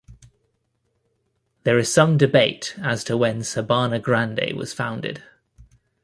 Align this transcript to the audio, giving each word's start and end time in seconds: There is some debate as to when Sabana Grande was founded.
There 1.63 1.77
is 1.77 1.93
some 1.93 2.17
debate 2.17 2.73
as 2.81 3.03
to 3.03 3.15
when 3.15 3.41
Sabana 3.41 4.01
Grande 4.01 4.53
was 4.57 4.73
founded. 4.73 5.21